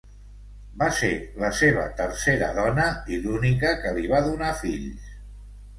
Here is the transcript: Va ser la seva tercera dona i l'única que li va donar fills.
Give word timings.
Va 0.83 0.87
ser 0.99 1.09
la 1.43 1.51
seva 1.59 1.83
tercera 2.01 2.49
dona 2.57 2.89
i 3.19 3.23
l'única 3.27 3.79
que 3.85 3.95
li 4.01 4.13
va 4.15 4.25
donar 4.31 4.53
fills. 4.65 5.19